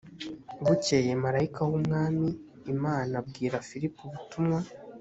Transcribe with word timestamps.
bukeye 0.65 1.11
marayika 1.23 1.61
w’umwami 1.69 2.29
imana 2.73 3.13
abwira 3.21 3.65
filipo 3.67 3.99
ubutumwa 4.07 4.59